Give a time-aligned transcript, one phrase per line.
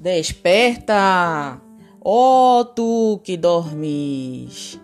[0.00, 1.60] Desperta,
[2.00, 4.80] ó oh, tu que dormes.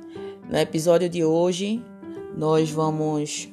[0.50, 1.80] No episódio de hoje,
[2.36, 3.48] nós vamos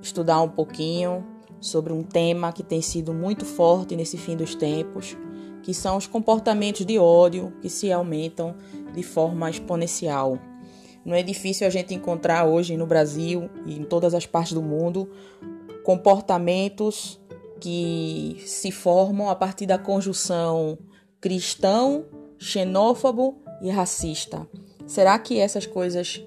[0.00, 1.22] estudar um pouquinho
[1.60, 5.14] sobre um tema que tem sido muito forte nesse fim dos tempos,
[5.62, 8.54] que são os comportamentos de ódio que se aumentam
[8.94, 10.38] de forma exponencial.
[11.04, 14.62] Não é difícil a gente encontrar hoje no Brasil e em todas as partes do
[14.62, 15.10] mundo
[15.84, 17.20] comportamentos
[17.60, 20.78] que se formam a partir da conjunção
[21.22, 22.04] cristão,
[22.36, 24.46] xenófobo e racista.
[24.86, 26.20] Será que essas coisas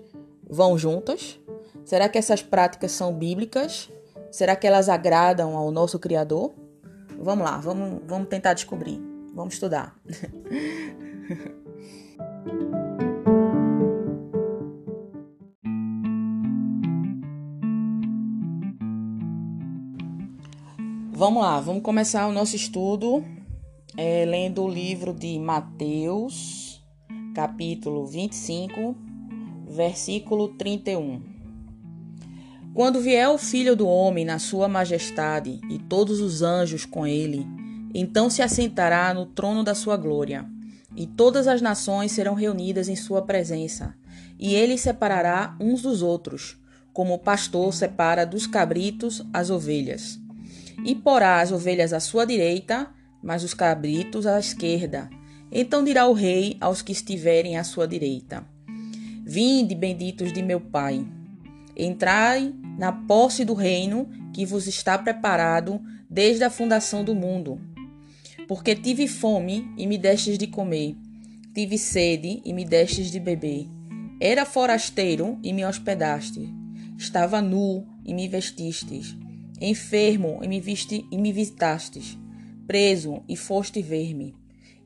[0.50, 1.38] vão juntas?
[1.84, 3.92] Será que essas práticas são bíblicas?
[4.32, 6.54] Será que elas agradam ao nosso Criador?
[7.20, 9.02] Vamos lá, vamos, vamos tentar descobrir.
[9.34, 10.00] Vamos estudar.
[21.12, 23.35] vamos lá, vamos começar o nosso estudo
[23.98, 26.84] é, lendo o livro de Mateus,
[27.34, 28.96] capítulo 25,
[29.68, 31.22] versículo 31.
[32.74, 37.48] Quando vier o Filho do Homem na sua majestade e todos os anjos com ele,
[37.94, 40.46] então se assentará no trono da sua glória,
[40.94, 43.96] e todas as nações serão reunidas em sua presença,
[44.38, 46.58] e ele separará uns dos outros,
[46.92, 50.20] como o pastor separa dos cabritos as ovelhas.
[50.86, 52.94] E porá as ovelhas à sua direita
[53.26, 55.10] mas os cabritos à esquerda.
[55.52, 58.46] Então dirá o rei aos que estiverem à sua direita:
[59.26, 61.06] Vinde, benditos de meu Pai,
[61.76, 67.60] entrai na posse do reino que vos está preparado desde a fundação do mundo.
[68.48, 70.96] Porque tive fome e me destes de comer,
[71.52, 73.68] tive sede e me destes de beber.
[74.22, 76.48] Era forasteiro e me hospedaste,
[76.96, 79.18] estava nu e me vestistes,
[79.60, 82.18] enfermo e me, viste, e me visitastes
[82.68, 84.36] preso e foste ver-me.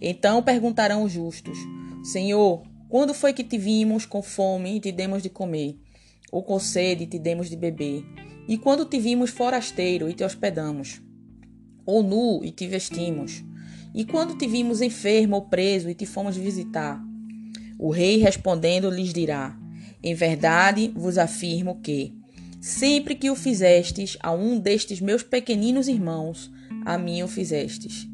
[0.02, 1.58] Então perguntarão os justos:
[2.04, 5.78] Senhor, quando foi que te vimos com fome e te demos de comer,
[6.32, 8.04] ou com sede e te demos de beber?
[8.48, 11.02] E quando te vimos forasteiro e te hospedamos,
[11.86, 13.44] ou nu e te vestimos?
[13.94, 17.00] E quando te vimos enfermo ou preso e te fomos visitar?
[17.78, 19.58] O rei respondendo lhes dirá:
[20.04, 22.14] Em verdade vos afirmo que,
[22.60, 26.52] sempre que o fizestes a um destes meus pequeninos irmãos,
[26.90, 28.08] a mim o fizestes.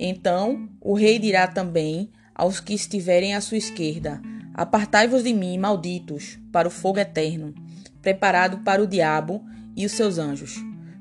[0.00, 4.20] Então o rei dirá também aos que estiverem à sua esquerda:
[4.52, 7.54] Apartai-vos de mim, malditos, para o fogo eterno,
[8.02, 9.44] preparado para o diabo
[9.76, 10.56] e os seus anjos.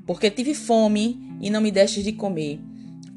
[0.06, 2.60] Porque tive fome e não me destes de comer,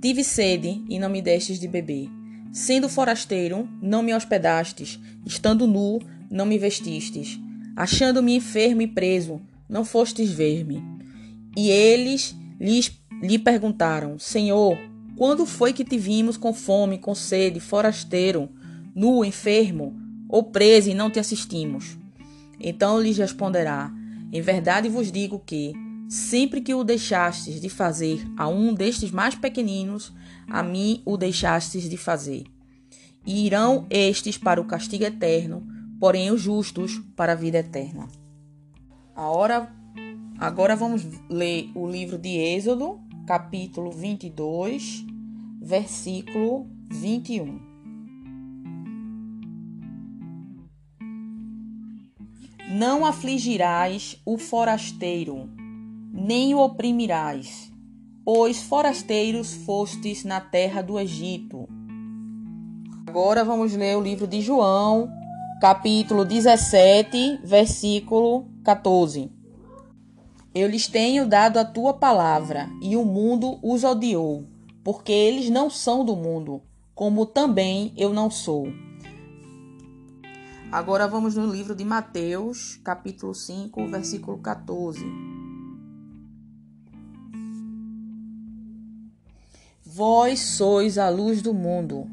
[0.01, 2.09] tive sede e não me destes de beber.
[2.51, 5.99] Sendo forasteiro, não me hospedastes, estando nu,
[6.31, 7.39] não me vestistes,
[7.77, 10.83] achando-me enfermo e preso, não fostes ver-me.
[11.55, 12.89] E eles lhes
[13.21, 14.79] lhe perguntaram: Senhor,
[15.17, 18.49] quando foi que te vimos com fome, com sede, forasteiro,
[18.95, 19.97] nu, enfermo
[20.29, 21.97] ou preso e não te assistimos?
[22.61, 23.93] Então lhes responderá:
[24.33, 25.73] Em verdade vos digo que,
[26.09, 30.13] sempre que o deixastes de fazer a um destes mais pequeninos,
[30.49, 32.45] a mim o deixastes de fazer.
[33.27, 35.67] E irão estes para o castigo eterno,
[36.01, 38.09] porém os justos para a vida eterna.
[39.15, 39.71] A hora
[40.39, 45.05] Agora vamos ler o livro de Êxodo, capítulo 22,
[45.61, 47.61] versículo 21.
[52.71, 55.47] Não afligirás o forasteiro,
[56.11, 57.71] nem o oprimirás,
[58.25, 61.69] pois forasteiros fostes na terra do Egito.
[63.07, 65.13] Agora vamos ler o livro de João,
[65.61, 69.38] capítulo 17, versículo 14.
[70.61, 74.45] Eu lhes tenho dado a tua palavra, e o mundo os odiou,
[74.83, 76.61] porque eles não são do mundo,
[76.97, 78.67] como também eu não sou.
[80.73, 85.07] Agora vamos no livro de Mateus, capítulo 5, versículo 14.
[89.87, 92.11] Vós sois a luz do mundo.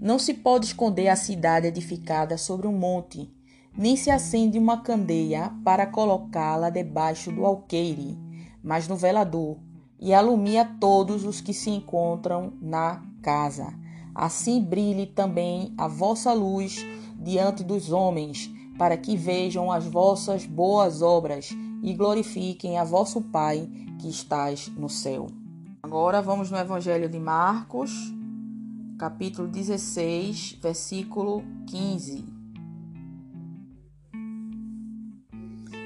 [0.00, 3.30] Não se pode esconder a cidade edificada sobre um monte
[3.76, 8.18] nem se acende uma candeia para colocá-la debaixo do alqueire,
[8.62, 9.56] mas no velador,
[9.98, 13.72] e alumia todos os que se encontram na casa.
[14.14, 16.84] Assim brilhe também a vossa luz
[17.18, 21.50] diante dos homens, para que vejam as vossas boas obras
[21.82, 23.70] e glorifiquem a vosso Pai
[24.00, 25.28] que estás no céu.
[25.82, 27.92] Agora vamos no Evangelho de Marcos,
[28.98, 32.41] capítulo 16, versículo 15.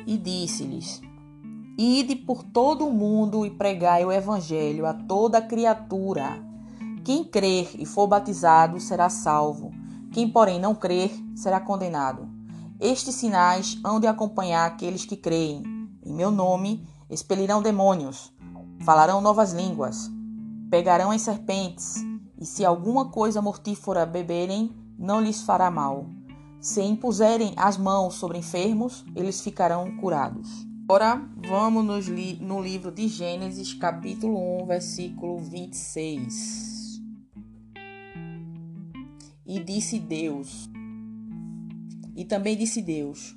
[0.06, 1.02] E disse-lhes:
[1.76, 6.42] Ide por todo o mundo e pregai o evangelho a toda criatura.
[7.04, 9.72] Quem crer e for batizado será salvo.
[10.12, 12.28] Quem, porém, não crer será condenado.
[12.80, 15.62] Estes sinais hão de acompanhar aqueles que creem.
[16.04, 18.32] Em meu nome expelirão demônios,
[18.84, 20.10] falarão novas línguas,
[20.70, 21.96] pegarão as serpentes,
[22.38, 26.06] e se alguma coisa mortífera beberem, não lhes fará mal.
[26.60, 30.66] Se impuserem as mãos sobre enfermos, eles ficarão curados.
[30.84, 37.02] Agora vamos li no livro de Gênesis, capítulo 1, versículo 26.
[39.44, 40.68] E disse Deus.
[42.16, 43.36] E também disse Deus: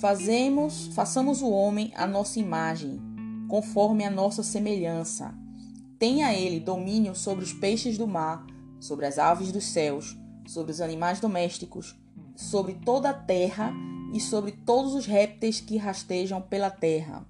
[0.00, 3.00] Fazemos, façamos o homem à nossa imagem,
[3.48, 5.34] conforme a nossa semelhança.
[5.98, 8.46] Tenha ele domínio sobre os peixes do mar,
[8.78, 10.16] sobre as aves dos céus,
[10.46, 11.96] sobre os animais domésticos,
[12.38, 13.72] sobre toda a terra
[14.14, 17.26] e sobre todos os répteis que rastejam pela terra.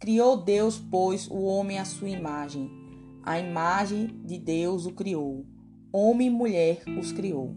[0.00, 2.68] Criou Deus, pois, o homem à sua imagem.
[3.22, 5.46] A imagem de Deus o criou
[5.92, 7.54] homem e mulher os criou.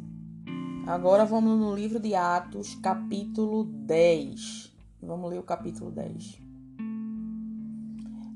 [0.87, 4.71] Agora vamos no livro de Atos, capítulo 10.
[5.01, 6.39] Vamos ler o capítulo 10.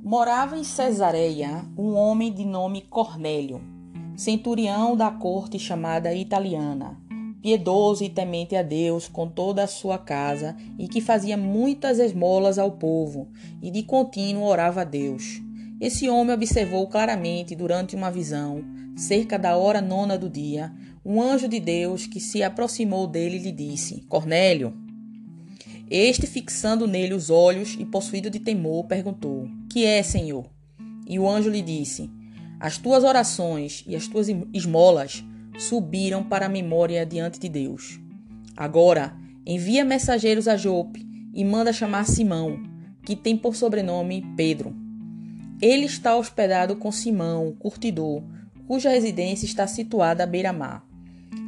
[0.03, 3.61] Morava em Cesareia um homem de nome Cornélio,
[4.17, 7.01] centurião da corte chamada italiana,
[7.45, 12.57] piedoso e temente a Deus com toda a sua casa e que fazia muitas esmolas
[12.57, 13.27] ao povo
[13.61, 15.43] e de contínuo orava a Deus.
[15.79, 18.65] Esse homem observou claramente durante uma visão
[18.97, 20.73] cerca da hora nona do dia,
[21.05, 24.73] um anjo de Deus que se aproximou dele lhe disse: Cornélio.
[25.87, 30.47] Este, fixando nele os olhos e possuído de temor, perguntou: Que é, Senhor?
[31.07, 32.09] E o anjo lhe disse:
[32.59, 35.23] As tuas orações e as tuas esmolas
[35.57, 37.99] subiram para a memória diante de Deus.
[38.55, 39.15] Agora,
[39.45, 42.63] envia mensageiros a Jope e manda chamar Simão,
[43.03, 44.75] que tem por sobrenome Pedro.
[45.61, 48.23] Ele está hospedado com Simão, curtidor,
[48.67, 50.85] cuja residência está situada à beira-mar.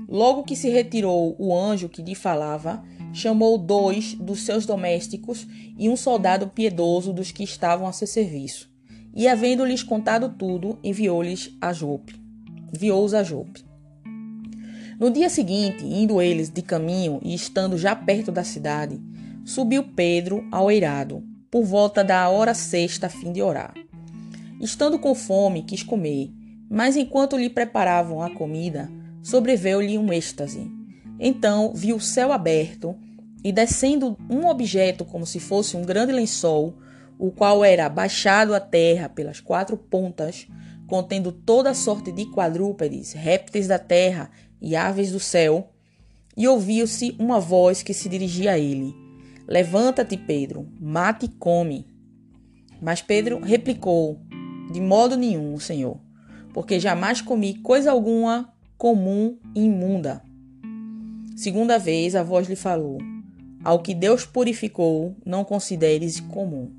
[0.08, 5.46] Logo que se retirou o anjo que lhe falava, chamou dois dos seus domésticos
[5.78, 8.70] e um soldado piedoso dos que estavam a seu serviço.
[9.14, 12.16] E, havendo-lhes contado tudo, enviou-lhes a Jope.
[12.74, 13.67] Enviou-os a Jope.
[15.00, 19.00] No dia seguinte, indo eles de caminho e estando já perto da cidade,
[19.46, 23.76] subiu Pedro ao eirado, por volta da hora sexta, a fim de orar.
[24.60, 26.32] Estando com fome, quis comer,
[26.68, 28.90] mas enquanto lhe preparavam a comida,
[29.22, 30.68] sobreveio-lhe um êxtase.
[31.20, 32.96] Então viu o céu aberto
[33.44, 36.76] e descendo um objeto como se fosse um grande lençol,
[37.20, 40.48] o qual era baixado à terra pelas quatro pontas,
[40.88, 44.32] contendo toda sorte de quadrúpedes, répteis da terra
[44.62, 45.72] e aves do céu,
[46.36, 48.94] e ouviu-se uma voz que se dirigia a ele:
[49.48, 51.88] Levanta-te, Pedro, mate e come.
[52.82, 54.20] Mas Pedro replicou:
[54.72, 56.00] De modo nenhum, Senhor
[56.58, 60.24] porque jamais comi coisa alguma comum e imunda.
[61.36, 62.98] Segunda vez a voz lhe falou:
[63.64, 66.72] Ao que Deus purificou, não consideres comum.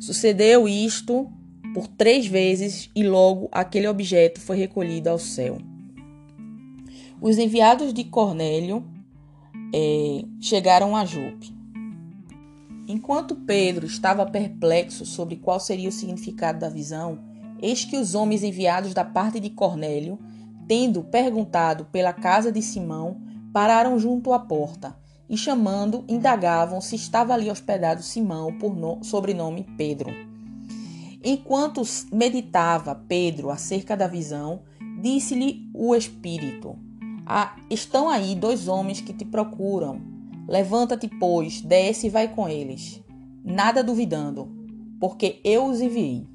[0.00, 1.30] Sucedeu isto
[1.72, 5.58] por três vezes e logo aquele objeto foi recolhido ao céu.
[7.20, 8.84] Os enviados de Cornélio
[9.74, 11.54] é, chegaram a Jope.
[12.88, 17.18] Enquanto Pedro estava perplexo sobre qual seria o significado da visão,
[17.62, 20.18] Eis que os homens enviados da parte de Cornélio,
[20.66, 23.20] tendo perguntado pela casa de Simão,
[23.52, 24.96] pararam junto à porta
[25.28, 30.10] e, chamando, indagavam se estava ali hospedado Simão, por no, sobrenome Pedro.
[31.22, 34.62] Enquanto meditava Pedro acerca da visão,
[35.02, 36.78] disse-lhe o Espírito:
[37.26, 40.00] ah, Estão aí dois homens que te procuram.
[40.48, 43.00] Levanta-te, pois, desce e vai com eles,
[43.44, 44.50] nada duvidando,
[44.98, 46.26] porque eu os enviei.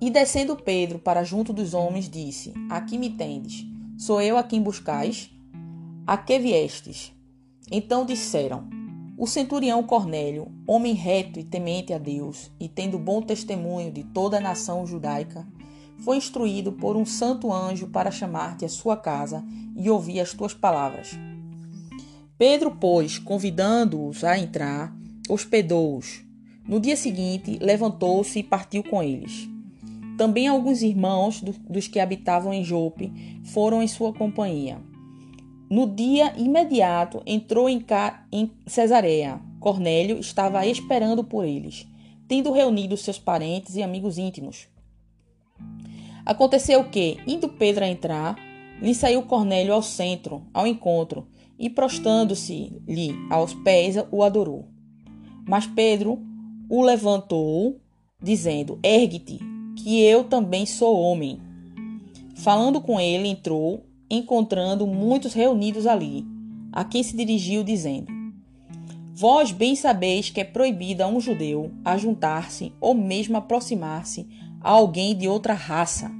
[0.00, 3.66] E descendo Pedro para junto dos homens, disse: Aqui me tendes,
[3.98, 5.30] sou eu a quem buscais?
[6.06, 7.12] A que viestes?
[7.72, 8.68] Então disseram:
[9.18, 14.36] O centurião Cornélio, homem reto e temente a Deus, e tendo bom testemunho de toda
[14.36, 15.44] a nação judaica,
[15.98, 19.44] foi instruído por um santo anjo para chamar-te à sua casa
[19.76, 21.10] e ouvir as tuas palavras.
[22.38, 24.94] Pedro, pois, convidando-os a entrar,
[25.28, 26.22] hospedou-os.
[26.66, 29.48] No dia seguinte, levantou-se e partiu com eles.
[30.16, 33.12] Também alguns irmãos do, dos que habitavam em Jope
[33.44, 34.78] foram em sua companhia.
[35.68, 37.84] No dia imediato entrou em,
[38.32, 39.40] em Cesareia.
[39.58, 41.86] Cornélio estava esperando por eles,
[42.28, 44.68] tendo reunido seus parentes e amigos íntimos.
[46.26, 48.36] Aconteceu que, indo Pedro a entrar,
[48.82, 54.68] lhe saiu Cornélio ao centro, ao encontro, e prostando-se-lhe aos pés, o adorou.
[55.48, 56.20] Mas Pedro
[56.68, 57.80] o levantou,
[58.20, 59.38] dizendo: Ergue-te,
[59.76, 61.40] que eu também sou homem.
[62.34, 66.26] Falando com ele, entrou, encontrando muitos reunidos ali,
[66.72, 68.12] a quem se dirigiu, dizendo:
[69.14, 74.28] Vós bem sabeis que é proibido a um judeu ajuntar-se ou mesmo aproximar-se
[74.66, 76.10] a alguém de outra raça.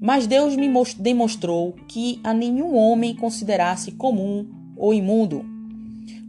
[0.00, 5.44] Mas Deus me demonstrou que a nenhum homem considerasse comum ou imundo.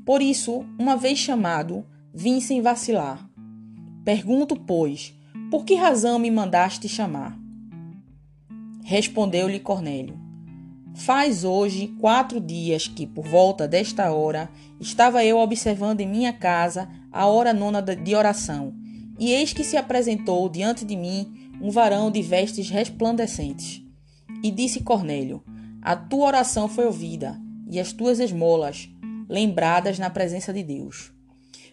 [0.06, 3.26] Por isso, uma vez chamado, vim sem vacilar.
[4.04, 5.18] Pergunto, pois,
[5.50, 7.40] por que razão me mandaste chamar?
[8.84, 10.20] Respondeu-lhe Cornélio:
[10.94, 16.90] Faz hoje quatro dias que, por volta desta hora, estava eu observando em minha casa
[17.10, 18.74] a hora nona de oração,
[19.20, 23.84] e eis que se apresentou diante de mim um varão de vestes resplandecentes.
[24.42, 25.44] E disse Cornélio:
[25.82, 28.90] A tua oração foi ouvida, e as tuas esmolas
[29.28, 31.12] lembradas na presença de Deus.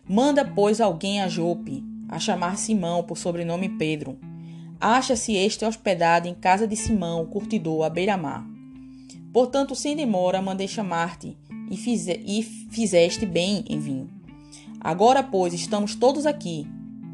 [0.08, 4.18] Manda, pois, alguém a Jope, a chamar Simão por sobrenome Pedro
[4.80, 8.46] Acha-se este hospedado em casa de Simão, curtidor, à beira-mar.
[9.32, 11.36] Portanto, sem demora, mandei chamar-te,
[11.70, 14.06] e, e fizeste bem em vir.
[14.78, 16.66] Agora, pois, estamos todos aqui,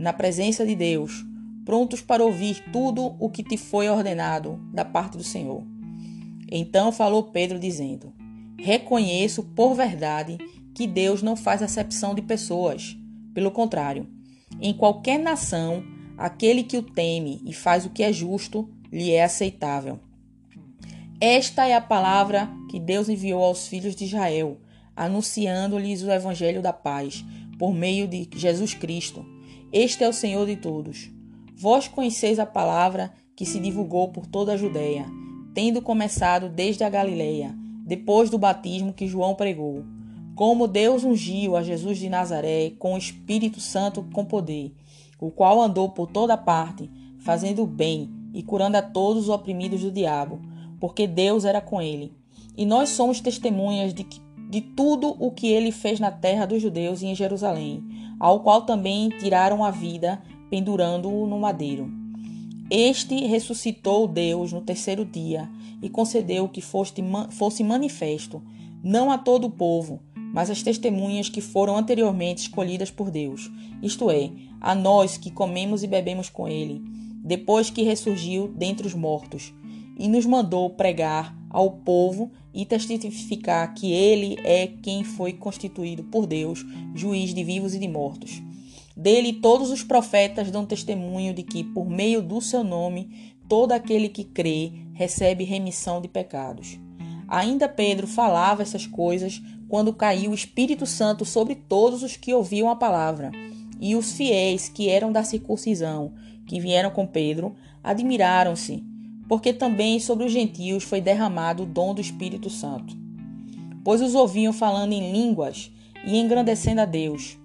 [0.02, 1.25] na presença de Deus,
[1.64, 5.62] prontos para ouvir tudo o que te foi ordenado da parte do Senhor.
[6.50, 8.12] Então falou Pedro, dizendo:
[8.59, 10.37] Reconheço por verdade
[10.75, 12.97] que Deus não faz acepção de pessoas.
[13.32, 14.06] Pelo contrário,
[14.61, 15.82] em qualquer nação
[16.23, 19.99] Aquele que o teme e faz o que é justo lhe é aceitável.
[21.21, 24.59] Esta é a palavra que Deus enviou aos filhos de Israel,
[24.94, 27.25] anunciando-lhes o evangelho da paz,
[27.59, 29.25] por meio de Jesus Cristo.
[29.72, 31.10] Este é o Senhor de todos.
[31.56, 35.06] Vós conheceis a palavra que se divulgou por toda a Judéia,
[35.54, 37.54] tendo começado desde a Galileia,
[37.86, 39.82] depois do batismo que João pregou.
[40.34, 44.74] Como Deus ungiu a Jesus de Nazaré com o Espírito Santo com poder,
[45.18, 49.90] o qual andou por toda parte, fazendo bem e curando a todos os oprimidos do
[49.90, 50.38] diabo,
[50.78, 52.12] porque Deus era com ele.
[52.54, 54.06] E nós somos testemunhas de,
[54.52, 57.82] de tudo o que ele fez na terra dos judeus e em Jerusalém,
[58.21, 61.90] ao qual também tiraram a vida, pendurando-o no madeiro.
[62.71, 65.49] Este ressuscitou Deus no terceiro dia
[65.80, 68.42] e concedeu que fosse manifesto,
[68.85, 73.50] não a todo o povo, mas as testemunhas que foram anteriormente escolhidas por Deus,
[73.82, 74.30] isto é,
[74.61, 76.82] a nós que comemos e bebemos com ele,
[77.25, 79.50] depois que ressurgiu dentre os mortos,
[79.99, 86.26] e nos mandou pregar ao povo e testificar que ele é quem foi constituído por
[86.26, 88.42] Deus, juiz de vivos e de mortos.
[88.97, 94.09] Dele todos os profetas dão testemunho de que, por meio do seu nome, todo aquele
[94.09, 96.78] que crê recebe remissão de pecados.
[97.26, 102.68] Ainda Pedro falava essas coisas quando caiu o Espírito Santo sobre todos os que ouviam
[102.68, 103.32] a palavra.
[103.80, 106.12] E os fiéis que eram da circuncisão,
[106.47, 108.85] que vieram com Pedro, admiraram-se,
[109.32, 112.94] porque também sobre os gentios foi derramado o dom do Espírito Santo.
[113.82, 115.72] Pois os ouviam falando em línguas
[116.04, 117.38] e engrandecendo a Deus.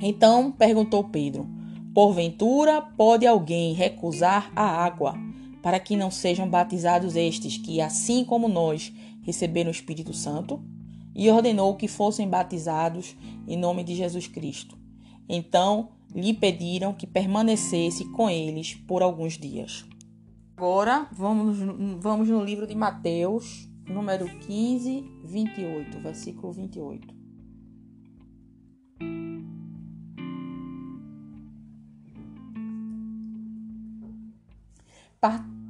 [0.00, 1.44] Então perguntou Pedro:
[1.92, 5.16] Porventura pode alguém recusar a água
[5.60, 10.62] para que não sejam batizados estes que, assim como nós, receberam o Espírito Santo?
[11.16, 13.16] e ordenou que fossem batizados
[13.48, 14.78] em nome de Jesus Cristo.
[15.28, 19.84] Então lhe pediram que permanecesse com eles por alguns dias.
[20.58, 21.56] Agora vamos,
[22.00, 27.14] vamos no livro de Mateus, número 15, 28, versículo 28.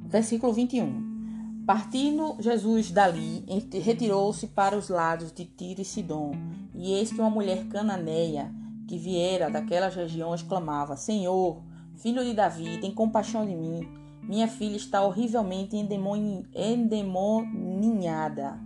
[0.07, 1.63] Versículo 21.
[1.67, 3.45] Partindo Jesus dali,
[3.83, 6.31] retirou-se para os lados de Tiro e Sidom,
[6.73, 8.51] e eis que uma mulher cananeia,
[8.87, 11.61] que viera daquelas regiões, clamava: Senhor,
[11.97, 14.08] filho de Davi, tem compaixão de mim.
[14.29, 18.59] Minha filha está horrivelmente endemoninhada.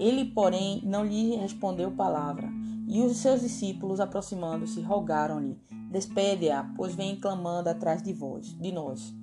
[0.00, 2.48] Ele, porém, não lhe respondeu palavra.
[2.88, 9.14] E os seus discípulos, aproximando-se, rogaram-lhe: Despede-a, pois vem clamando atrás de vós, de nós.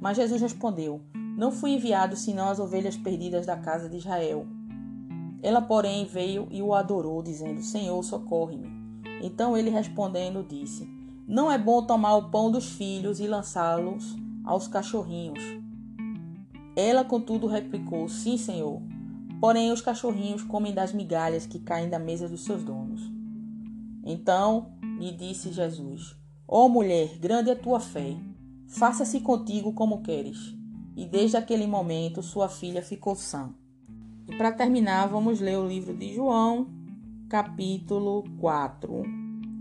[0.00, 1.00] Mas Jesus respondeu:
[1.36, 4.46] não fui enviado senão as ovelhas perdidas da casa de Israel.
[5.42, 8.70] Ela, porém, veio e o adorou, dizendo: Senhor, socorre-me.
[9.20, 10.88] Então ele respondendo disse:
[11.26, 15.42] Não é bom tomar o pão dos filhos e lançá-los aos cachorrinhos.
[16.76, 18.80] Ela, contudo, replicou: Sim, Senhor.
[19.40, 23.02] Porém, os cachorrinhos comem das migalhas que caem da mesa dos seus donos.
[24.04, 28.16] Então lhe disse Jesus: Ó oh, mulher, grande é tua fé.
[28.68, 30.54] Faça-se contigo como queres
[30.96, 33.52] e desde aquele momento sua filha ficou sã.
[34.28, 36.68] E para terminar, vamos ler o livro de João,
[37.28, 39.02] capítulo 4,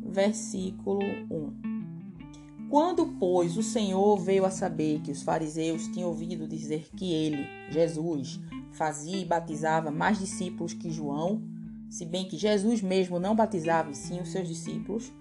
[0.06, 1.71] versículo 1.
[2.72, 7.46] Quando, pois, o Senhor veio a saber que os fariseus tinham ouvido dizer que ele,
[7.70, 8.40] Jesus,
[8.72, 11.44] fazia e batizava mais discípulos que João,
[11.90, 15.12] se bem que Jesus mesmo não batizava e sim os seus discípulos,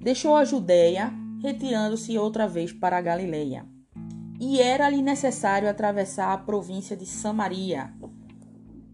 [0.00, 1.12] deixou a Judéia,
[1.42, 3.66] retirando-se outra vez para a Galileia.
[4.38, 7.92] E era-lhe necessário atravessar a província de Samaria.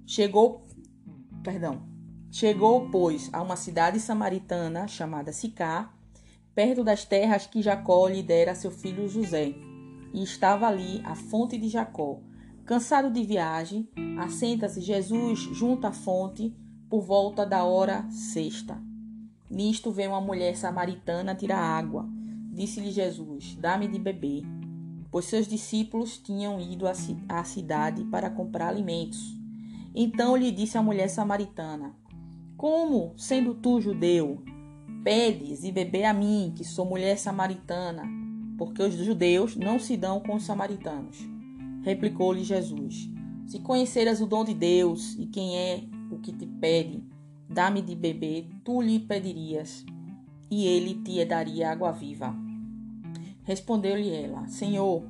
[0.06, 0.64] Chegou,
[1.44, 1.82] perdão,
[2.30, 5.92] chegou, pois, a uma cidade samaritana chamada Sicá,
[6.56, 9.54] perto das terras que Jacó lhe dera a seu filho José.
[10.14, 12.18] E estava ali a fonte de Jacó.
[12.64, 13.86] Cansado de viagem,
[14.18, 16.56] assenta-se Jesus junto à fonte
[16.88, 18.82] por volta da hora sexta.
[19.50, 22.08] Nisto veio uma mulher samaritana tirar água.
[22.50, 24.42] Disse-lhe Jesus: Dá-me de beber.
[25.10, 29.36] Pois seus discípulos tinham ido à cidade para comprar alimentos.
[29.94, 31.94] Então lhe disse a mulher samaritana:
[32.56, 34.42] Como, sendo tu judeu,
[35.06, 38.02] Pedes e beber a mim, que sou mulher samaritana,
[38.58, 41.16] porque os judeus não se dão com os samaritanos.
[41.84, 43.08] Replicou-lhe Jesus:
[43.46, 47.04] Se conheceras o dom de Deus e quem é o que te pede,
[47.48, 49.86] dá-me de beber, tu lhe pedirias,
[50.50, 52.34] e ele te daria água viva.
[53.44, 55.04] Respondeu-lhe ela: Senhor,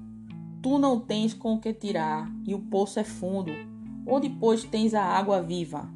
[0.60, 3.50] tu não tens com que tirar, e o poço é fundo.
[4.06, 5.88] Onde, pois, tens a água viva?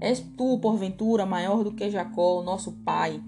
[0.00, 3.22] És tu, porventura, maior do que Jacó, nosso pai,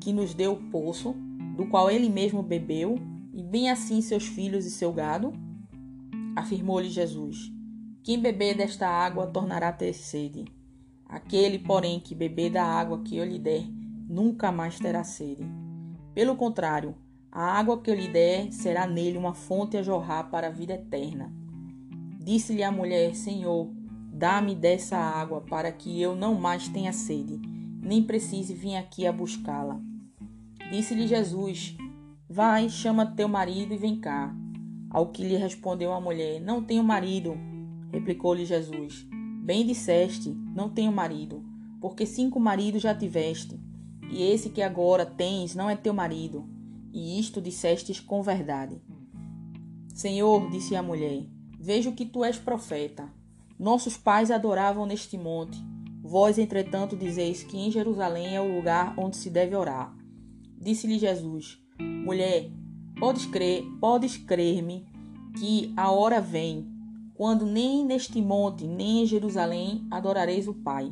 [0.00, 1.14] que nos deu o poço,
[1.56, 2.96] do qual ele mesmo bebeu,
[3.32, 5.32] e bem assim seus filhos e seu gado?
[6.34, 7.52] Afirmou-lhe Jesus:
[8.02, 10.44] Quem beber desta água tornará a ter sede.
[11.06, 13.64] Aquele, porém, que beber da água que eu lhe der,
[14.08, 15.44] nunca mais terá sede.
[16.14, 16.94] Pelo contrário,
[17.30, 20.74] a água que eu lhe der será nele uma fonte a jorrar para a vida
[20.74, 21.32] eterna.
[22.18, 23.68] Disse-lhe a mulher: Senhor,
[24.20, 27.40] Dá-me dessa água para que eu não mais tenha sede,
[27.82, 29.80] nem precise vir aqui a buscá-la.
[30.70, 31.74] Disse-lhe Jesus:
[32.28, 34.36] Vai, chama teu marido e vem cá.
[34.90, 37.34] Ao que lhe respondeu a mulher: Não tenho marido.
[37.90, 39.06] Replicou-lhe Jesus:
[39.42, 41.42] Bem disseste, não tenho marido,
[41.80, 43.58] porque cinco maridos já tiveste,
[44.10, 46.46] e esse que agora tens não é teu marido.
[46.92, 48.82] E isto dissestes com verdade.
[49.94, 51.24] Senhor, disse a mulher,
[51.58, 53.18] vejo que tu és profeta.
[53.60, 55.62] Nossos pais adoravam neste monte.
[56.02, 59.94] Vós, entretanto, dizeis que em Jerusalém é o lugar onde se deve orar.
[60.58, 62.50] Disse-lhe Jesus: Mulher,
[62.98, 64.86] podes crer, podes crer-me
[65.38, 66.72] que a hora vem,
[67.12, 70.90] quando nem neste monte, nem em Jerusalém adorareis o Pai.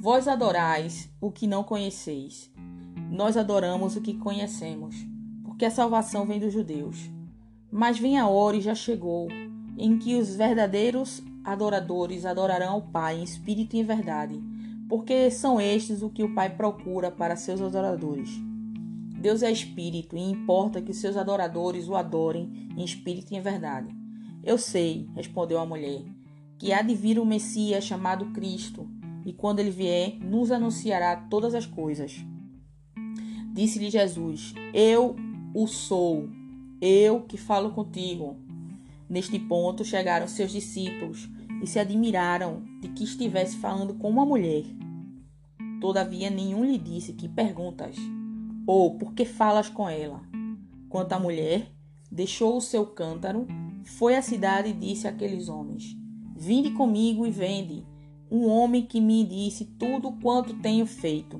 [0.00, 2.50] Vós adorais o que não conheceis.
[3.12, 4.96] Nós adoramos o que conhecemos,
[5.44, 7.10] porque a salvação vem dos judeus.
[7.70, 9.28] Mas vem a hora e já chegou,
[9.76, 14.42] em que os verdadeiros adoradores adorarão ao Pai em espírito e em verdade,
[14.88, 18.28] porque são estes o que o Pai procura para seus adoradores.
[19.16, 23.94] Deus é espírito e importa que seus adoradores o adorem em espírito e em verdade.
[24.42, 26.02] Eu sei, respondeu a mulher,
[26.58, 28.88] que há de vir o um Messias chamado Cristo,
[29.24, 32.16] e quando ele vier, nos anunciará todas as coisas.
[33.52, 35.16] Disse-lhe Jesus: Eu
[35.54, 36.28] o sou,
[36.80, 38.36] eu que falo contigo.
[39.08, 41.28] Neste ponto chegaram seus discípulos
[41.62, 44.64] e se admiraram de que estivesse falando com uma mulher.
[45.80, 47.96] Todavia, nenhum lhe disse que perguntas,
[48.66, 50.22] ou por que falas com ela.
[50.88, 51.70] Quanto à mulher,
[52.10, 53.46] deixou o seu cântaro,
[53.84, 55.96] foi à cidade e disse àqueles homens:
[56.36, 57.86] Vinde comigo e vende.
[58.30, 61.38] Um homem que me disse tudo quanto tenho feito.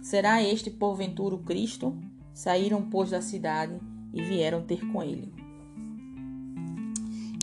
[0.00, 1.96] Será este porventura o Cristo?
[2.32, 3.78] Saíram, pois, da cidade
[4.12, 5.41] e vieram ter com ele.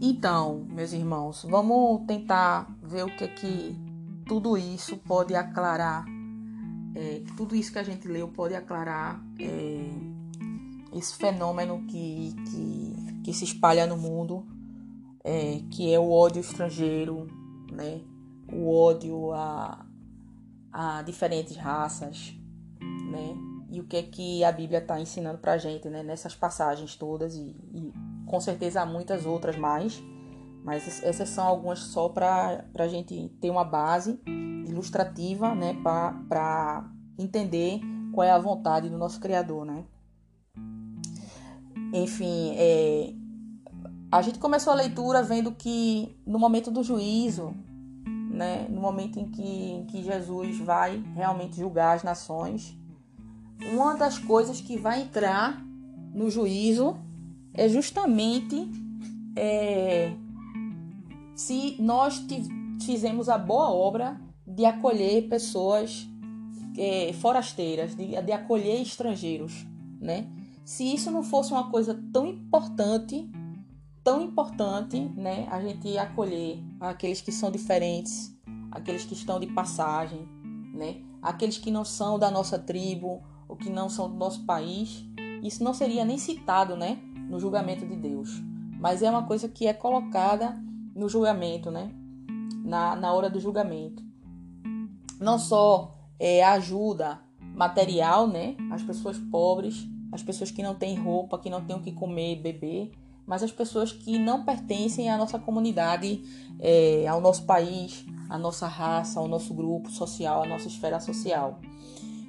[0.02, 3.76] Então, meus irmãos, vamos tentar ver o que é que
[4.26, 6.06] tudo isso pode aclarar,
[6.96, 13.34] é, tudo isso que a gente leu pode aclarar é, esse fenômeno que, que, que,
[13.34, 14.48] se espalha no mundo,
[15.22, 17.28] é, que é o ódio estrangeiro,
[17.70, 18.00] né?
[18.54, 19.86] o ódio a,
[20.72, 22.34] a diferentes raças,
[22.80, 23.36] né?
[23.70, 26.04] e o que é que a Bíblia está ensinando para a gente né?
[26.04, 27.94] nessas passagens todas e, e
[28.30, 30.02] com certeza há muitas outras mais,
[30.64, 34.20] mas essas são algumas só para a gente ter uma base
[34.68, 36.86] ilustrativa, né, para
[37.18, 37.82] entender
[38.14, 39.84] qual é a vontade do nosso Criador, né.
[41.92, 43.14] Enfim, é,
[44.12, 47.52] a gente começou a leitura vendo que no momento do juízo,
[48.06, 52.78] né, no momento em que, em que Jesus vai realmente julgar as nações,
[53.74, 55.60] uma das coisas que vai entrar
[56.14, 56.96] no juízo
[57.54, 58.70] é justamente
[59.36, 60.14] é,
[61.36, 62.26] se nós
[62.82, 66.08] fizemos a boa obra de acolher pessoas
[66.78, 69.66] é, forasteiras, de, de, acolher estrangeiros,
[70.00, 70.28] né?
[70.70, 73.28] se isso não fosse uma coisa tão importante,
[74.04, 78.32] tão importante, né, a gente acolher aqueles que são diferentes,
[78.72, 80.28] aqueles que estão de passagem,
[80.76, 85.04] né, aqueles que não são da nossa tribo ou que não são do nosso país,
[85.42, 88.42] isso não seria nem citado, né, no julgamento de Deus.
[88.80, 90.58] Mas é uma coisa que é colocada
[90.96, 91.92] no julgamento, né,
[92.64, 94.04] na, na hora do julgamento.
[95.20, 97.22] Não só é, ajuda
[97.56, 101.82] material, né, as pessoas pobres, as pessoas que não têm roupa, que não têm o
[101.82, 102.92] que comer beber,
[103.26, 106.24] mas as pessoas que não pertencem à nossa comunidade,
[106.60, 111.60] é, ao nosso país, à nossa raça, ao nosso grupo social, à nossa esfera social.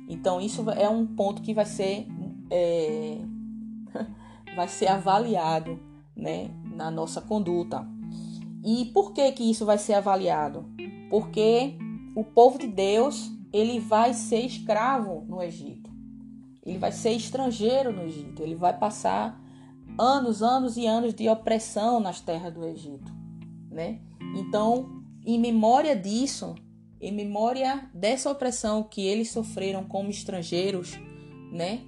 [0.09, 2.07] Então isso é um ponto que vai ser
[2.51, 3.19] é,
[4.55, 5.79] vai ser avaliado,
[6.17, 7.87] né, na nossa conduta.
[8.65, 10.67] E por que que isso vai ser avaliado?
[11.09, 11.77] Porque
[12.15, 15.91] o povo de Deus ele vai ser escravo no Egito.
[16.65, 18.43] Ele vai ser estrangeiro no Egito.
[18.43, 19.41] Ele vai passar
[19.99, 23.13] anos, anos e anos de opressão nas terras do Egito,
[23.71, 24.01] né?
[24.37, 26.55] Então, em memória disso,
[27.01, 30.99] em memória dessa opressão que eles sofreram como estrangeiros,
[31.51, 31.81] né?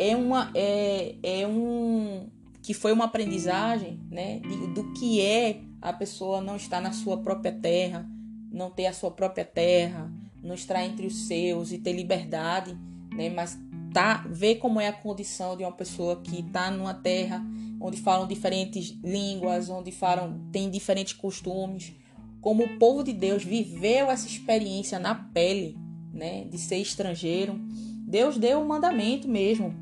[0.00, 2.30] É uma é, é um
[2.62, 4.40] que foi uma aprendizagem, né,
[4.74, 8.08] do que é a pessoa não estar na sua própria terra,
[8.50, 10.10] não ter a sua própria terra,
[10.42, 12.76] não estar entre os seus e ter liberdade,
[13.14, 13.58] né, mas
[13.92, 17.44] tá ver como é a condição de uma pessoa que está numa terra
[17.80, 21.92] onde falam diferentes línguas, onde falam tem diferentes costumes,
[22.40, 25.76] como o povo de Deus viveu essa experiência na pele,
[26.12, 27.58] né, de ser estrangeiro.
[28.06, 29.74] Deus deu um mandamento mesmo,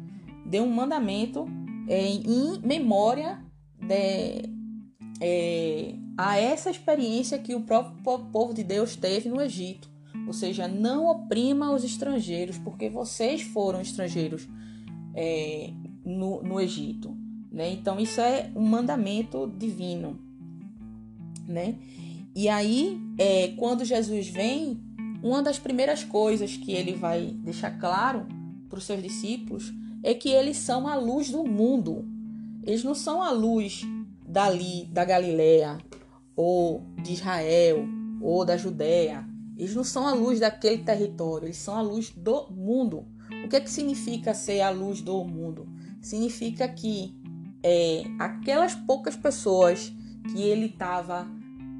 [0.48, 1.46] deu um mandamento
[1.87, 3.38] é, em memória
[3.80, 4.48] de,
[5.20, 9.88] é, a essa experiência que o próprio povo de Deus teve no Egito.
[10.26, 14.48] Ou seja, não oprima os estrangeiros, porque vocês foram estrangeiros
[15.14, 15.70] é,
[16.04, 17.16] no, no Egito.
[17.50, 17.72] Né?
[17.72, 20.18] Então, isso é um mandamento divino.
[21.46, 21.76] Né?
[22.34, 24.78] E aí, é, quando Jesus vem,
[25.22, 28.26] uma das primeiras coisas que ele vai deixar claro
[28.68, 32.04] para os seus discípulos é que eles são a luz do mundo.
[32.64, 33.82] Eles não são a luz
[34.26, 35.78] dali, da Galiléia,
[36.37, 37.84] ou de Israel,
[38.20, 39.26] ou da Judéia.
[39.56, 43.06] Eles não são a luz daquele território, eles são a luz do mundo.
[43.44, 45.66] O que, é que significa ser a luz do mundo?
[46.00, 47.14] Significa que
[47.62, 49.92] é, aquelas poucas pessoas
[50.32, 51.26] que ele estava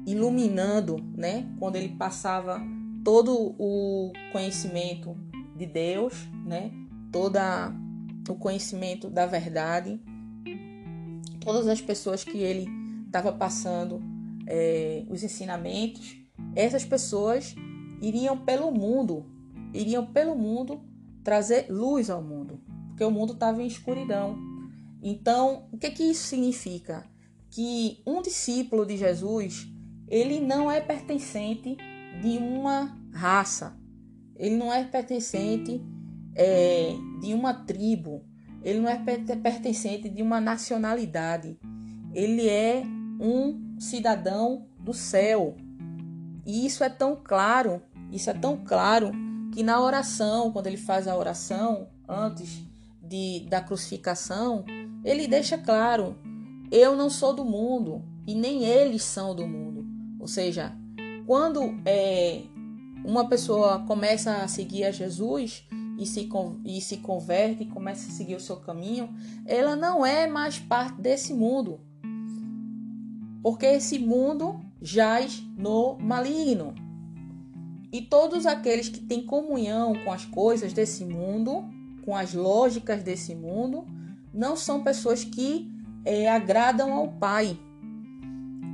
[0.05, 1.47] iluminando, né?
[1.57, 2.61] Quando ele passava
[3.03, 5.15] todo o conhecimento
[5.55, 6.71] de Deus, né?
[7.11, 7.73] Toda
[8.33, 9.99] o conhecimento da verdade,
[11.39, 12.67] todas as pessoas que ele
[13.05, 14.01] estava passando
[14.47, 16.17] é, os ensinamentos,
[16.55, 17.55] essas pessoas
[18.01, 19.25] iriam pelo mundo,
[19.73, 20.81] iriam pelo mundo
[21.23, 24.37] trazer luz ao mundo, porque o mundo estava em escuridão.
[25.01, 27.05] Então, o que que isso significa?
[27.49, 29.67] Que um discípulo de Jesus
[30.07, 31.77] ele não é pertencente
[32.21, 33.77] de uma raça,
[34.35, 35.81] ele não é pertencente
[36.39, 38.23] é, de uma tribo,
[38.63, 41.59] ele não é pertencente de uma nacionalidade,
[42.13, 42.81] ele é
[43.19, 45.57] um cidadão do céu.
[46.45, 49.11] E isso é tão claro, isso é tão claro
[49.53, 52.63] que na oração, quando ele faz a oração antes
[53.03, 54.63] de, da crucificação,
[55.03, 56.15] ele deixa claro:
[56.71, 59.85] eu não sou do mundo e nem eles são do mundo.
[60.17, 60.73] Ou seja,
[61.25, 62.43] quando é,
[63.03, 65.67] uma pessoa começa a seguir a Jesus
[65.99, 66.29] e se,
[66.63, 69.13] e se converte e começa a seguir o seu caminho,
[69.45, 71.81] ela não é mais parte desse mundo.
[73.43, 76.73] Porque esse mundo jaz no maligno.
[77.91, 81.65] E todos aqueles que têm comunhão com as coisas desse mundo,
[82.05, 83.85] com as lógicas desse mundo,
[84.33, 85.69] não são pessoas que
[86.05, 87.59] é, agradam ao Pai.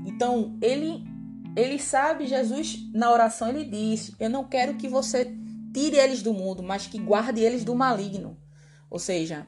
[0.05, 1.03] Então, ele
[1.55, 5.33] ele sabe, Jesus, na oração, ele diz: Eu não quero que você
[5.75, 8.37] tire eles do mundo, mas que guarde eles do maligno.
[8.89, 9.45] Ou seja,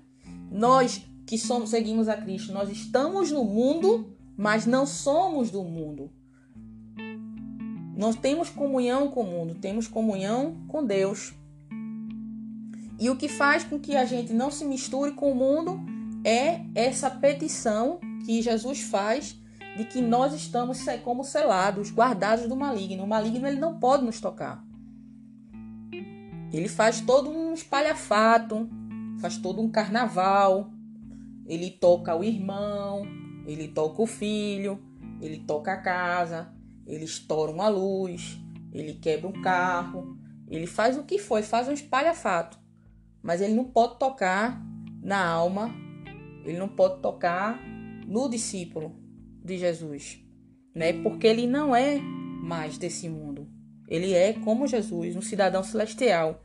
[0.52, 6.12] nós que somos, seguimos a Cristo, nós estamos no mundo, mas não somos do mundo.
[7.96, 11.34] Nós temos comunhão com o mundo, temos comunhão com Deus.
[13.00, 15.80] E o que faz com que a gente não se misture com o mundo
[16.26, 19.40] é essa petição que Jesus faz
[19.78, 23.06] de que nós estamos como selados, guardados do maligno.
[23.06, 24.67] O maligno ele não pode nos tocar.
[26.52, 28.70] Ele faz todo um espalhafato,
[29.20, 30.72] faz todo um carnaval.
[31.46, 33.06] Ele toca o irmão,
[33.46, 34.82] ele toca o filho,
[35.22, 36.54] ele toca a casa,
[36.86, 38.38] ele estoura uma luz,
[38.72, 42.58] ele quebra um carro, ele faz o que for, faz um espalhafato.
[43.22, 44.62] Mas ele não pode tocar
[45.02, 45.74] na alma
[46.48, 47.62] ele não pode tocar
[48.08, 48.96] no discípulo
[49.44, 50.18] de Jesus,
[50.74, 50.94] né?
[51.04, 53.37] Porque ele não é mais desse mundo.
[53.88, 56.44] Ele é como Jesus, um cidadão celestial.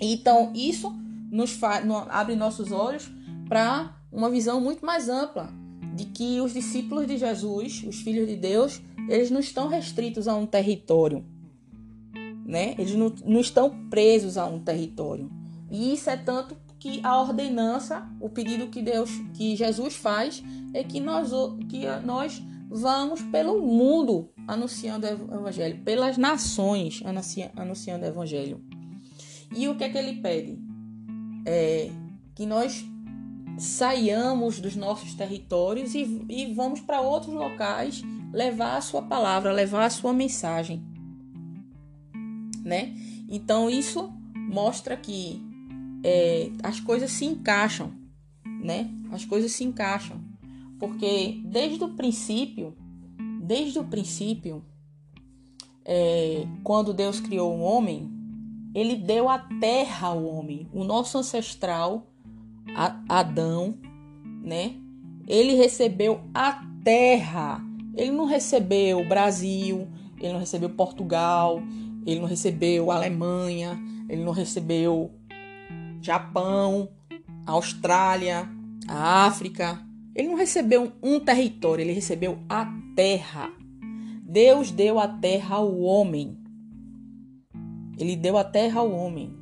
[0.00, 0.94] Então, isso
[1.30, 1.58] nos
[2.08, 3.10] abre nossos olhos
[3.48, 5.50] para uma visão muito mais ampla
[5.94, 10.36] de que os discípulos de Jesus, os filhos de Deus, eles não estão restritos a
[10.36, 11.24] um território,
[12.44, 12.74] né?
[12.78, 15.30] Eles não, não estão presos a um território.
[15.70, 20.84] E isso é tanto que a ordenança, o pedido que Deus, que Jesus faz, é
[20.84, 21.30] que nós,
[21.68, 27.02] que nós vamos pelo mundo anunciando o evangelho, pelas nações
[27.56, 28.62] anunciando o evangelho.
[29.54, 30.58] E o que é que ele pede?
[31.46, 31.90] É
[32.34, 32.84] que nós
[33.58, 38.02] saiamos dos nossos territórios e, e vamos para outros locais
[38.32, 40.84] levar a sua palavra, levar a sua mensagem,
[42.62, 42.94] né?
[43.28, 45.42] Então isso mostra que
[46.04, 47.92] é, as coisas se encaixam,
[48.44, 48.90] né?
[49.10, 50.20] As coisas se encaixam,
[50.78, 52.76] porque desde o princípio,
[53.42, 54.64] desde o princípio,
[55.84, 58.10] é, quando Deus criou o homem,
[58.74, 62.06] Ele deu a terra ao homem, o nosso ancestral
[63.08, 63.74] Adão,
[64.42, 64.74] né?
[65.26, 67.62] Ele recebeu a terra.
[67.94, 69.88] Ele não recebeu o Brasil,
[70.20, 71.60] ele não recebeu Portugal,
[72.06, 75.10] ele não recebeu Alemanha, ele não recebeu
[76.00, 76.88] Japão,
[77.44, 78.48] Austrália,
[78.86, 79.87] a África.
[80.18, 83.52] Ele não recebeu um território, ele recebeu a terra.
[84.24, 86.36] Deus deu a terra ao homem.
[87.96, 89.32] Ele deu a terra ao homem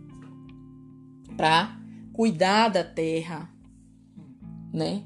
[1.34, 1.80] para
[2.12, 3.50] cuidar da terra,
[4.70, 5.02] né?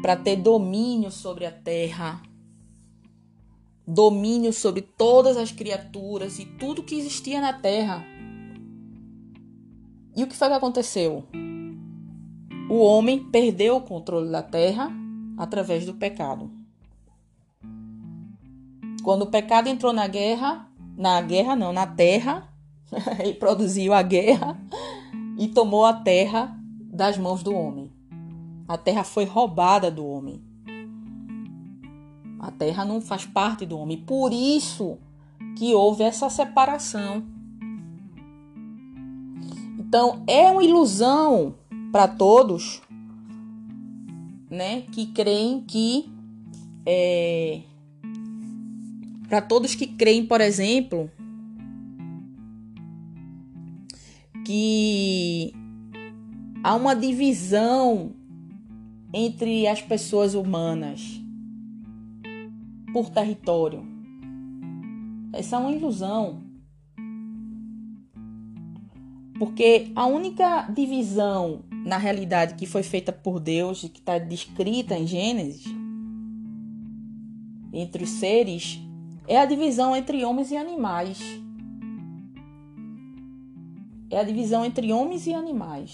[0.00, 2.22] Para ter domínio sobre a terra,
[3.84, 8.04] domínio sobre todas as criaturas e tudo que existia na terra.
[10.14, 11.26] E o que foi que aconteceu?
[12.68, 14.90] O homem perdeu o controle da terra
[15.36, 16.50] através do pecado.
[19.02, 22.48] Quando o pecado entrou na guerra, na guerra não, na terra,
[23.26, 24.58] e produziu a guerra,
[25.38, 26.56] e tomou a terra
[26.92, 27.90] das mãos do homem.
[28.68, 30.42] A terra foi roubada do homem.
[32.38, 33.98] A terra não faz parte do homem.
[33.98, 34.98] Por isso
[35.56, 37.24] que houve essa separação.
[39.78, 41.54] Então, é uma ilusão
[41.92, 42.80] para todos
[44.50, 46.10] né, que creem que.
[46.86, 47.60] É,
[49.28, 51.10] para todos que creem, por exemplo,
[54.44, 55.54] que
[56.64, 58.12] há uma divisão
[59.12, 61.20] entre as pessoas humanas
[62.92, 63.86] por território.
[65.32, 66.42] Essa é uma ilusão.
[69.38, 74.96] Porque a única divisão na realidade que foi feita por Deus e que está descrita
[74.96, 75.64] em Gênesis
[77.72, 78.80] entre os seres
[79.26, 81.42] é a divisão entre homens e animais
[84.12, 85.90] é a divisão entre homens e animais.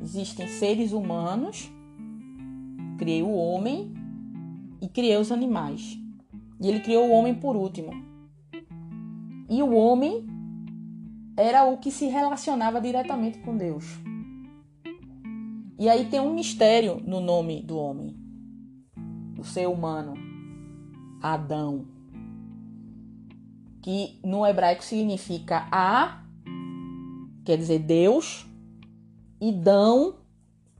[0.00, 1.68] Existem seres humanos,
[2.96, 3.92] criei o homem
[4.80, 5.98] e criei os animais.
[6.60, 7.90] E ele criou o homem por último.
[9.50, 10.24] E o homem
[11.36, 13.84] era o que se relacionava diretamente com Deus.
[15.82, 18.16] E aí tem um mistério no nome do homem,
[19.34, 20.14] do ser humano,
[21.20, 21.88] Adão,
[23.82, 26.22] que no hebraico significa a
[27.44, 28.46] quer dizer Deus,
[29.40, 30.18] e dão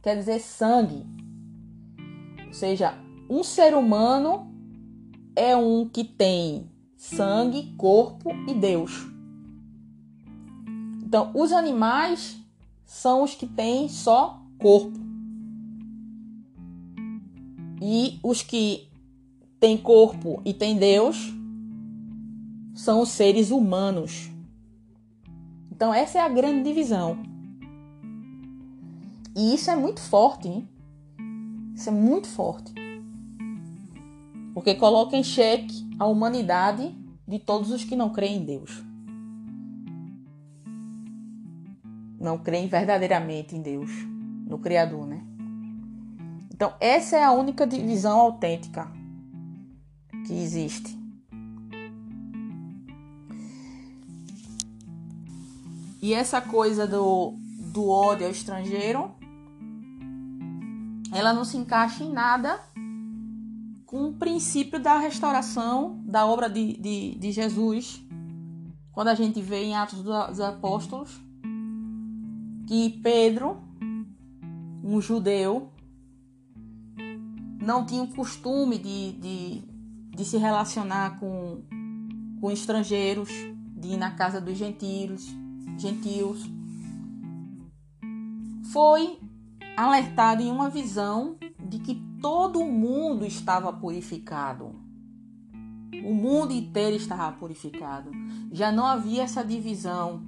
[0.01, 1.05] quer dizer sangue.
[2.47, 2.95] Ou seja,
[3.29, 4.55] um ser humano
[5.35, 9.05] é um que tem sangue, corpo e Deus.
[11.03, 12.39] Então, os animais
[12.85, 14.99] são os que têm só corpo.
[17.83, 18.89] E os que
[19.59, 21.35] têm corpo e têm Deus
[22.75, 24.31] são os seres humanos.
[25.71, 27.19] Então, essa é a grande divisão.
[29.35, 30.69] E isso é muito forte, hein?
[31.75, 32.73] Isso é muito forte.
[34.55, 36.95] Porque coloca em xeque a humanidade
[37.27, 38.85] de todos os que não creem em Deus.
[42.21, 43.91] Não creem verdadeiramente em Deus,
[44.53, 45.25] no Criador, né?
[46.53, 48.87] Então, essa é a única divisão autêntica
[50.27, 50.97] que existe.
[56.03, 57.35] E essa coisa do,
[57.73, 59.11] do ódio ao estrangeiro,
[61.13, 62.61] ela não se encaixa em nada
[63.87, 68.05] com o princípio da restauração da obra de, de, de Jesus.
[68.93, 71.21] Quando a gente vê em Atos dos Apóstolos
[72.67, 73.72] que Pedro
[74.83, 75.71] um judeu,
[77.61, 79.63] não tinha o costume de, de,
[80.17, 81.63] de se relacionar com,
[82.41, 83.29] com estrangeiros,
[83.77, 85.27] de ir na casa dos gentios,
[85.79, 86.51] gentios.
[88.73, 89.19] Foi
[89.77, 91.37] alertado em uma visão
[91.69, 94.75] de que todo mundo estava purificado.
[96.05, 98.11] O mundo inteiro estava purificado.
[98.51, 100.23] Já não havia essa divisão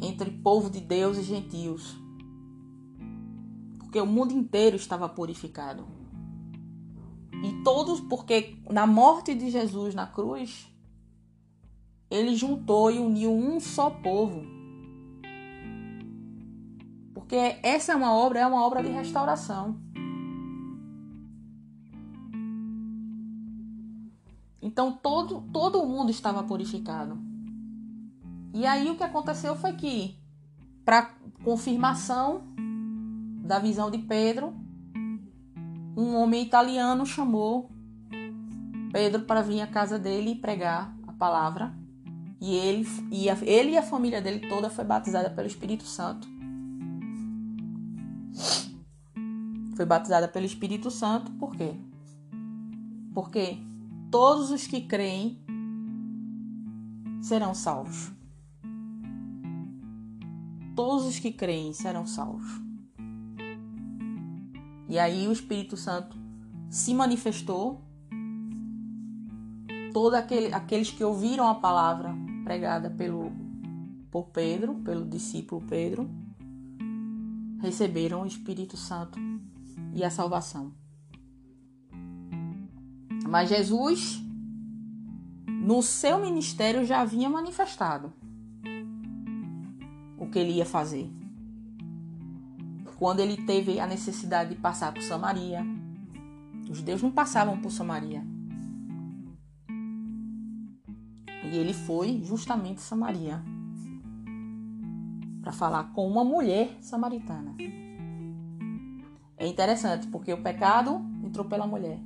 [0.00, 1.96] entre povo de Deus e gentios.
[3.90, 5.84] Porque o mundo inteiro estava purificado.
[7.42, 10.72] E todos, porque na morte de Jesus na cruz,
[12.08, 14.42] ele juntou e uniu um só povo.
[17.12, 19.76] Porque essa é uma obra, é uma obra de restauração.
[24.62, 27.18] Então todo, todo mundo estava purificado.
[28.54, 30.16] E aí o que aconteceu foi que,
[30.84, 32.44] para confirmação
[33.42, 34.54] da visão de Pedro,
[35.96, 37.70] um homem italiano chamou
[38.92, 41.74] Pedro para vir à casa dele e pregar a palavra.
[42.40, 46.26] E ele e a, ele e a família dele toda foi batizada pelo Espírito Santo.
[49.76, 51.74] Foi batizada pelo Espírito Santo, por quê?
[53.14, 53.58] Porque
[54.10, 55.38] todos os que creem
[57.20, 58.10] serão salvos.
[60.74, 62.69] Todos os que creem serão salvos.
[64.90, 66.18] E aí o Espírito Santo
[66.68, 67.80] se manifestou.
[69.92, 73.30] Todos aquele, aqueles que ouviram a palavra pregada pelo,
[74.10, 76.10] por Pedro, pelo discípulo Pedro,
[77.60, 79.16] receberam o Espírito Santo
[79.94, 80.72] e a salvação.
[83.28, 84.20] Mas Jesus,
[85.46, 88.12] no seu ministério, já havia manifestado
[90.18, 91.19] o que ele ia fazer.
[93.00, 95.64] Quando ele teve a necessidade de passar por Samaria,
[96.68, 98.22] os judeus não passavam por Samaria.
[101.50, 103.42] E ele foi justamente Samaria
[105.40, 107.56] para falar com uma mulher samaritana.
[109.38, 111.98] É interessante porque o pecado entrou pela mulher.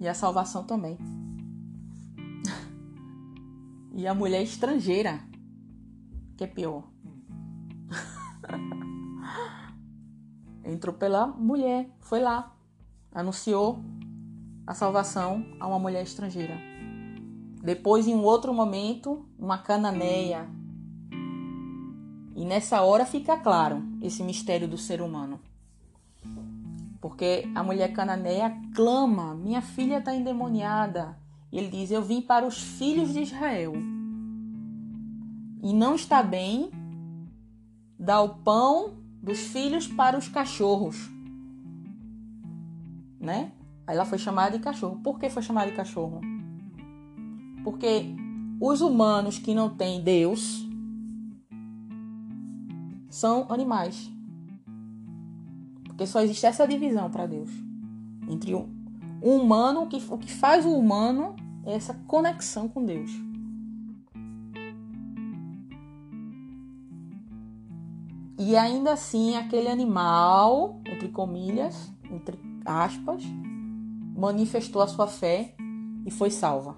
[0.00, 0.96] E a salvação também.
[3.92, 5.20] e a mulher estrangeira,
[6.38, 6.84] que é pior.
[10.64, 12.54] Entrou pela mulher, foi lá,
[13.12, 13.80] anunciou
[14.66, 16.54] a salvação a uma mulher estrangeira.
[17.62, 20.48] Depois, em um outro momento, uma cananeia.
[22.36, 25.40] E nessa hora fica claro esse mistério do ser humano.
[27.00, 31.18] Porque a mulher cananeia clama: Minha filha está endemoniada.
[31.50, 33.72] E ele diz: Eu vim para os filhos de Israel.
[35.62, 36.70] E não está bem
[37.98, 41.10] dar o pão dos filhos para os cachorros.
[43.20, 43.52] Né?
[43.86, 45.00] Aí ela foi chamada de cachorro.
[45.04, 46.20] Por que foi chamada de cachorro?
[47.62, 48.06] Porque
[48.58, 50.66] os humanos que não têm Deus
[53.10, 54.10] são animais.
[55.84, 57.50] Porque só existe essa divisão para Deus.
[58.28, 58.66] Entre o
[59.22, 63.10] humano, o que, o que faz o humano é essa conexão com Deus.
[68.38, 73.24] E ainda assim, aquele animal, entre comilhas, entre aspas,
[74.16, 75.56] manifestou a sua fé
[76.06, 76.76] e foi salva.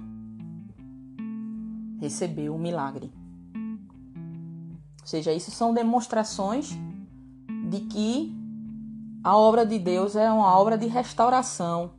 [2.00, 3.12] Recebeu o um milagre.
[3.54, 6.70] Ou seja, isso são demonstrações
[7.68, 8.34] de que
[9.22, 11.90] a obra de Deus é uma obra de restauração,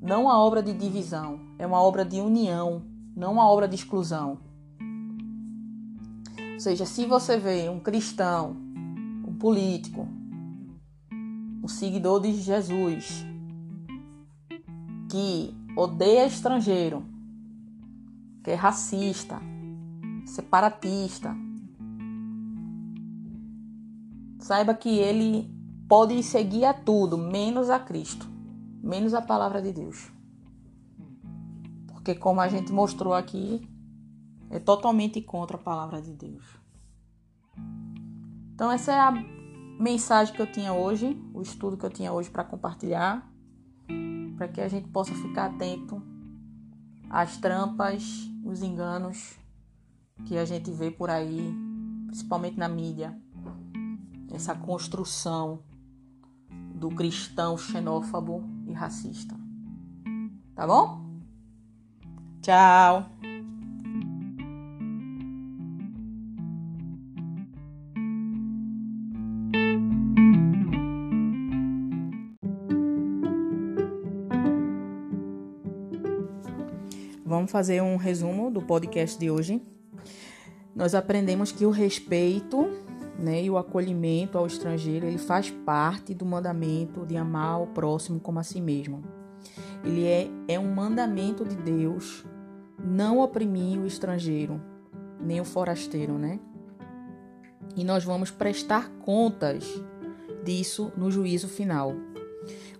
[0.00, 2.82] não uma obra de divisão, é uma obra de união,
[3.14, 4.38] não uma obra de exclusão.
[6.54, 8.56] Ou seja, se você vê um cristão,
[9.26, 10.06] um político,
[11.62, 13.26] um seguidor de Jesus,
[15.10, 17.04] que odeia estrangeiro,
[18.44, 19.40] que é racista,
[20.24, 21.34] separatista,
[24.38, 25.52] saiba que ele
[25.88, 28.28] podem seguir a tudo, menos a Cristo,
[28.80, 30.08] menos a palavra de Deus.
[31.88, 33.68] Porque, como a gente mostrou aqui,
[34.50, 36.44] é totalmente contra a palavra de Deus.
[38.54, 39.10] Então, essa é a
[39.80, 43.28] mensagem que eu tinha hoje, o estudo que eu tinha hoje para compartilhar,
[44.36, 46.02] para que a gente possa ficar atento
[47.10, 49.36] às trampas, os enganos
[50.26, 51.52] que a gente vê por aí,
[52.06, 53.16] principalmente na mídia.
[54.32, 55.62] Essa construção
[56.74, 59.34] do cristão xenófobo e racista.
[60.54, 61.20] Tá bom?
[62.42, 63.33] Tchau!
[77.34, 79.60] Vamos fazer um resumo do podcast de hoje.
[80.72, 82.70] Nós aprendemos que o respeito
[83.18, 88.20] né, e o acolhimento ao estrangeiro ele faz parte do mandamento de amar o próximo
[88.20, 89.02] como a si mesmo.
[89.82, 92.24] Ele é, é um mandamento de Deus
[92.78, 94.62] não oprimir o estrangeiro,
[95.20, 96.38] nem o forasteiro, né?
[97.74, 99.64] E nós vamos prestar contas
[100.44, 101.94] disso no juízo final.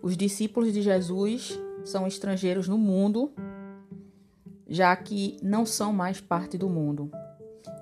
[0.01, 3.33] Os discípulos de Jesus são estrangeiros no mundo,
[4.69, 7.11] já que não são mais parte do mundo.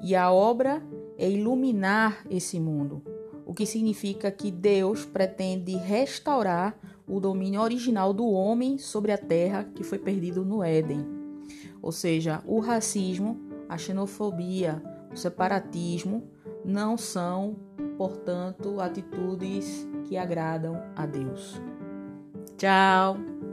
[0.03, 0.83] E a obra
[1.17, 3.03] é iluminar esse mundo,
[3.47, 6.77] o que significa que Deus pretende restaurar
[7.07, 11.07] o domínio original do homem sobre a terra que foi perdido no Éden.
[11.81, 16.23] Ou seja, o racismo, a xenofobia, o separatismo
[16.65, 17.57] não são,
[17.99, 21.61] portanto, atitudes que agradam a Deus.
[22.57, 23.52] Tchau!